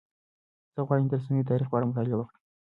[0.73, 2.41] زه غواړم چې د رسنیو د تاریخ په اړه مطالعه وکړم.